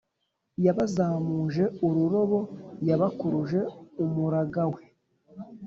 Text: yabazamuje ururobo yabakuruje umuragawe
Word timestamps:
yabazamuje 0.65 1.63
ururobo 1.87 2.39
yabakuruje 2.87 3.59
umuragawe 4.03 4.81